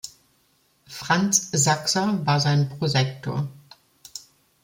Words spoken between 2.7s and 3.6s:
Prosektor.